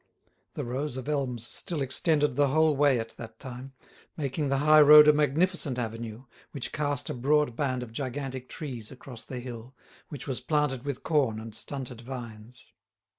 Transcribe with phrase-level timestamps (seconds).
[0.55, 3.73] The rows of elms still extended the whole way at that time,
[4.17, 8.89] making the high road a magnificent avenue, which cast a broad band of gigantic trees
[8.89, 9.75] across the hill,
[10.09, 12.73] which was planted with corn and stunted vines.